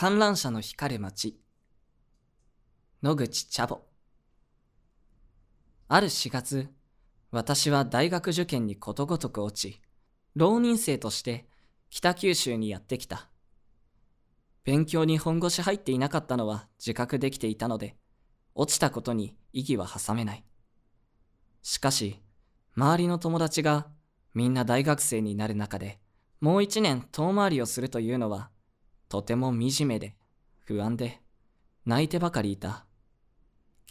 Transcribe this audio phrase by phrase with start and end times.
[0.00, 1.38] 観覧車の光る街。
[3.02, 3.82] 野口茶坊
[5.88, 6.70] ある4月
[7.30, 9.82] 私は大学受験にことごとく落ち
[10.34, 11.46] 浪人生として
[11.90, 13.28] 北九州にやってきた。
[14.64, 17.94] 勉強に本腰入っていなかったのは自覚できていたので
[18.54, 20.44] 落ちたことに意義は挟めない。
[21.60, 22.22] しかし
[22.74, 23.88] 周りの友達が
[24.32, 25.98] みんな大学生になる中で
[26.40, 28.48] もう一年遠回りをするというのは
[29.10, 30.14] とても惨めで
[30.60, 31.20] 不安で
[31.84, 32.86] 泣いてばかりいた。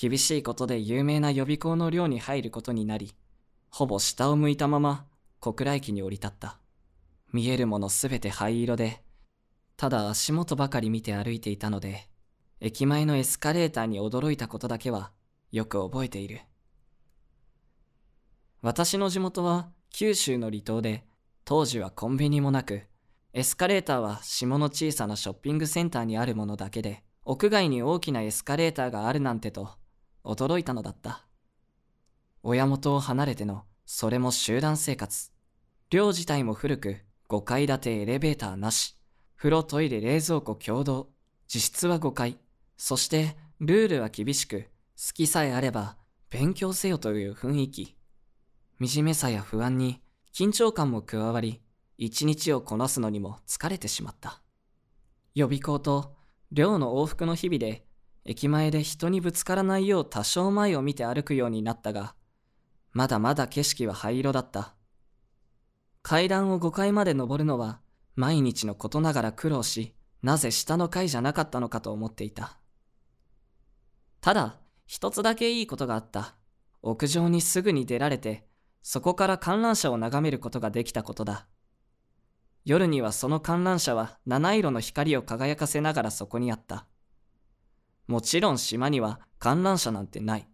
[0.00, 3.12] 厳しいことで有名な予備校の寮に入ることになり
[3.68, 5.06] ほぼ下を向いたまま
[5.40, 6.60] 小倉駅に降り立った。
[7.32, 9.02] 見えるものすべて灰色で
[9.76, 12.06] ただ足元ばかり見て歩いていたので
[12.60, 15.10] 駅前のエスカレーターに驚いたことだけは
[15.50, 16.42] よく覚えている。
[18.62, 21.04] 私の地元は九州の離島で
[21.44, 22.82] 当時はコンビニもなく
[23.34, 29.68] エスカレーターは下の小さなショッピングセンターにあるものだけで屋外に大きなエスカレーターがあるなんてと
[30.24, 31.26] 驚いたのだった。
[32.42, 35.30] 親元を離れてのそれも集団生活。
[35.90, 36.96] 寮自体も古く
[37.28, 38.96] 5階建てエレベーターなし。
[39.36, 41.10] 風呂トイレ冷蔵庫共同。
[41.52, 42.38] 自室は5階
[42.76, 45.96] そしてルールは厳しく好きさえあれば
[46.30, 47.96] 勉強せよという雰囲気。
[48.86, 50.00] 惨めさや不安に
[50.34, 51.60] 緊張感も加わり
[51.98, 54.40] 一日をこなすのにも疲れてしまった。
[55.34, 56.14] 予備校と
[56.52, 57.84] 寮の往復の日々で
[58.24, 62.14] 駅前で人にぶつからないよう多少前を見て歩くようになったが
[62.92, 64.74] まだまだ景色は灰色だった。
[66.02, 67.80] 階段を5階まで登るのは
[68.14, 72.58] 毎日のことながら苦労しなぜ下の階じゃなかったのかと思っていた。
[74.20, 76.36] ただ一つだけいいことがあった。
[76.82, 78.46] 屋上にすぐに出られて
[78.82, 81.48] そこから観覧車を眺めることができたことだ。
[82.64, 86.86] 夜にはその観覧車は七色の光を輝かせながらそこにあった
[88.06, 90.48] もちろん島には観覧車なんてない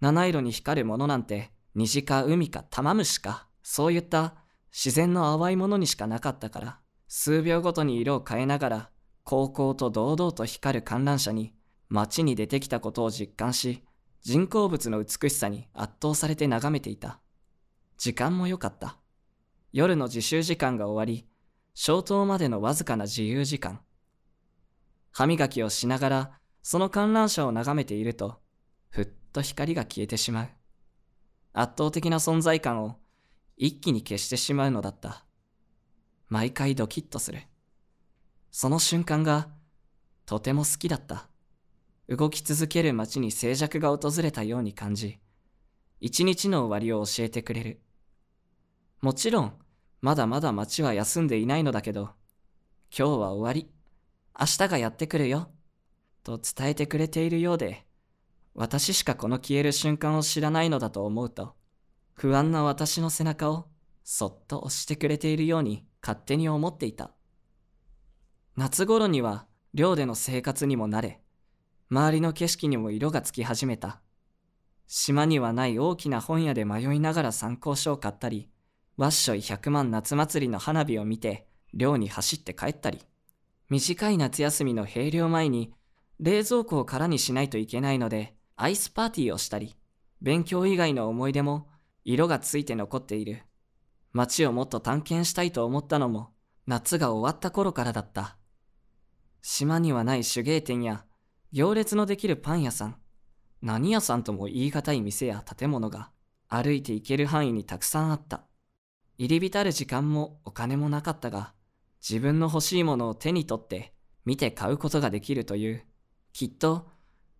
[0.00, 4.34] 七色に光るものなんて虹か海か玉虫かそういった
[4.72, 8.90] 自然の淡いものにしかなかったから数秒ごとに色を変えながら
[9.24, 11.54] 高校と堂々と光る観覧車に
[11.88, 13.84] 街に出てきたことを実感し
[14.22, 17.20] 人工物の美しさに圧倒されて眺めていた。
[17.96, 18.98] 時間も良かった。
[19.72, 21.26] 夜の自習時間が終わり、
[21.74, 23.80] 消灯までのわずかな自由時間。
[25.12, 28.40] 歯磨きをしながら、その観覧車を眺めていると、
[28.90, 30.48] ふっと光が消えてしまう。
[31.52, 32.96] 圧倒的な存在感を
[33.56, 35.24] 一気に消してしまうのだった。
[36.28, 37.40] 毎回ドキッとする。
[38.50, 39.48] その瞬間が
[40.26, 41.28] とても好きだった。
[42.08, 45.20] 動き続ける街に静寂が訪れたように感じ、
[46.00, 47.80] 一日の終わりを教えてくれる。
[49.00, 49.52] もちろん、
[50.02, 52.10] まだまだ街は休んでいないのだけど、
[52.96, 53.70] 今日は終わり、
[54.38, 55.50] 明日がやってくるよ、
[56.22, 57.86] と伝えてくれているようで、
[58.54, 61.54] 私しかこの消える瞬間を知らないのだと思うと、
[62.12, 63.68] 不安な私の背中を
[64.04, 67.12] そっと押してくれているように勝手に思っていた。
[68.56, 71.22] 夏頃には寮での生活にも慣れ、
[71.88, 74.02] 周りの景色にも色がつき始めた。
[74.86, 78.49] 島にはない大きな本屋で迷いながら参考書を買ったり、
[79.00, 82.98] わっしょい100万夏祭りの花火を見て、寮に走って帰ったり、
[83.70, 85.72] 短い夏休みの閉寮前に、
[86.18, 89.74] 冷蔵庫を空にしないといけないので、アイスパーティーをしたり、
[90.20, 91.66] 勉強以外の思い出も
[92.04, 93.40] 色がついて残っている。
[94.12, 96.34] 街をもっと探検したいと思ったのも、
[96.66, 98.36] 夏が終わった頃からだった。
[99.40, 101.06] 島にはない手芸店や
[101.52, 102.96] 行列のできるパン屋さん、
[103.62, 106.10] 何屋さんとも言い難い店や建物が
[106.48, 108.49] 歩いて行ける範囲にたくさんあった。
[109.20, 111.52] 入り浸る時間もお金もなかったが、
[112.00, 113.92] 自分の欲しいものを手に取って
[114.24, 115.84] 見て買うことができるという、
[116.32, 116.88] きっと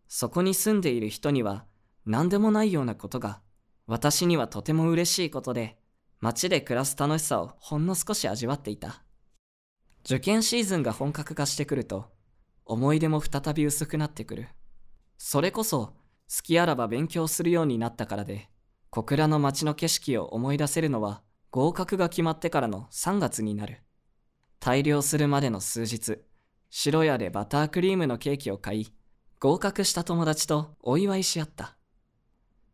[0.06, 1.64] そこに住んでいる人には
[2.04, 3.40] 何でもないようなことが、
[3.86, 5.78] 私にはとても嬉しいことで、
[6.20, 9.02] 街で暮らす楽しさをほんの少し味わっていた。
[10.04, 12.10] 受験シーズンが本格化してくると、
[12.66, 14.48] 思い出も再び薄くなってくる。
[15.16, 15.94] それこそ、好
[16.42, 18.50] きあらば勉強するようになったからで、
[18.90, 23.82] 小倉の街の景色を思い出せるのは合格が決まってからの3月になる。
[24.60, 26.18] 大量するまでの数日、
[26.70, 28.92] 白屋でバタークリームのケーキを買い、
[29.40, 31.76] 合格した友達とお祝いし合った。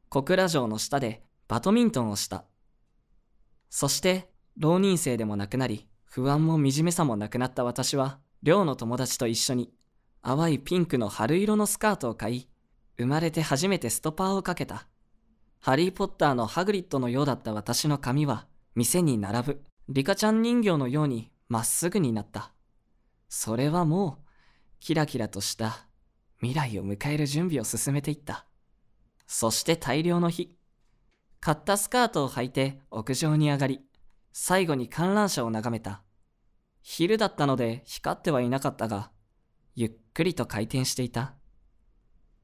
[0.08, 2.44] 小倉城の下でバドミントンをした。
[3.70, 4.28] そして、
[4.58, 9.72] 浪人生でもなくなり、不安も惨めさもなくなった私は、寮の友達と一緒に
[10.22, 12.48] 淡いピンクの春色のスカートを買い、
[12.98, 14.86] 生まれて初めてストパーをかけた。
[15.60, 18.46] ハリー・ポッターのハグリッドのようだった私の髪は、
[18.76, 22.52] 店に並ぶ、リカちゃん人形のようにまっすぐになった。
[23.26, 24.26] それはもう、
[24.80, 25.86] キラキラとした
[26.40, 28.44] 未来を迎える準備を進めていった。
[29.26, 30.54] そして大量の日。
[31.40, 33.80] 買ったスカートを履いて屋上に上がり、
[34.34, 36.02] 最後に観覧車を眺めた。
[36.82, 39.10] 昼だったので光ってはいなかったが、
[39.74, 41.34] ゆっくりと回転していた。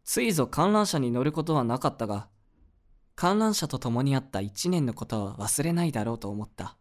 [0.02, 2.30] ついぞ観覧車に乗ることはなかったが、
[3.14, 6.76] 観覧車と共にあった一年のことは忘れないだろうと思った。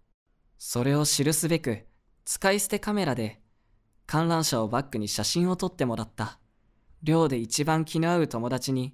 [0.58, 1.86] それを記すべく、
[2.26, 3.42] 使い捨てカメラで
[4.12, 6.38] 観覧車をバックに写真を撮ってもらった。
[7.02, 8.94] 寮で一番気の合う友達に、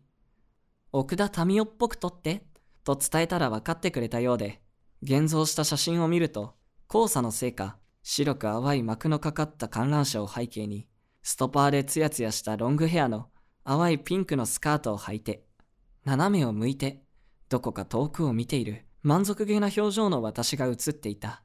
[0.91, 2.45] 奥田民生っぽく撮って、
[2.83, 4.61] と伝えたら分かってくれたようで、
[5.01, 6.55] 現像した写真を見ると、
[6.87, 10.87] 黄砂のせいか、白く淡い膜のかかった観覧車を背景に、
[11.23, 13.29] ストパーでツヤツヤしたロングヘアの
[13.65, 15.47] 淡いピンクのスカートを履いて、
[16.05, 17.06] 斜めを向いて、
[17.49, 21.43] どこか遠くを見ている満足げな表情の私が映っていた。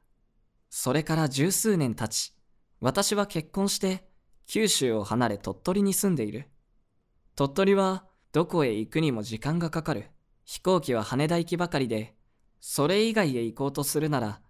[0.69, 2.33] それから十数年経ち、
[2.81, 4.05] 私は結婚して
[4.45, 6.49] 九州を離れ鳥取に住んでいる。
[7.35, 10.09] 鳥取はどこへ行くにも時間がかかる。
[10.45, 12.15] 飛行機は羽田行きばかりで、
[12.59, 14.41] それ以外へ行こうとするなら、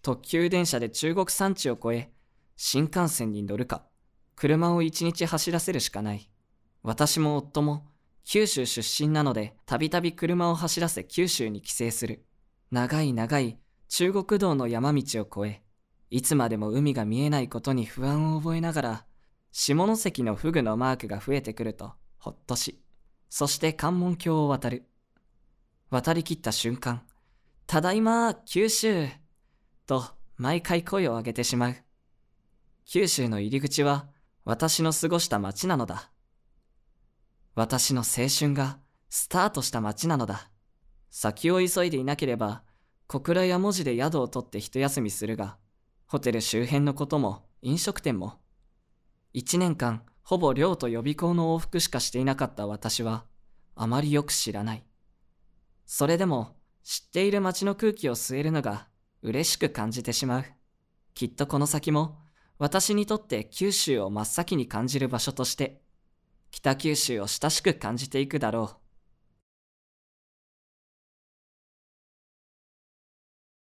[0.00, 2.12] 特急電車で中国山地を越え、
[2.56, 3.86] 新幹線に乗るか、
[4.34, 6.30] 車を一日走らせるしかない。
[6.82, 7.86] 私も夫も
[8.24, 12.24] 九州出身なので、たびたび車を走らせ九州に帰省する。
[12.70, 13.58] 長い長い
[13.88, 15.62] 中国道の山道を越え、
[16.10, 19.04] いつまでも海が見えないことに不安を覚えながら、
[19.50, 22.80] 下関のフグのマークが増えてくると、ほっとし、
[23.28, 24.86] そして関門橋を渡る。
[25.90, 27.02] 渡りきった瞬間、
[27.66, 29.08] ただいま、九州
[29.86, 30.04] と
[30.36, 31.74] 毎回声を上げてしまう。
[32.84, 34.06] 九州の入り口は
[34.44, 36.10] 私の過ごした街なのだ。
[37.54, 38.78] 私の青春が
[39.10, 40.50] スタートした街なのだ。
[41.10, 42.62] 先を急いでいなければ、
[43.06, 45.58] 小倉や文字で宿を取って一休みするが、
[46.06, 48.40] ホテル周辺のことも飲食店も、
[49.34, 53.26] 一年間ほぼ寮と予備校の往復しかしていなかった私は、
[53.74, 54.84] あまりよく知らない。
[55.84, 58.88] それでも、知っている街の空気を吸えるのが
[59.20, 60.44] 嬉しく感じてしまう。
[61.12, 62.18] きっとこの先も、
[62.58, 65.81] 私にとって九州を真っ先に感じる場所として、
[66.52, 68.81] 北九州を親しく感じていくだろう。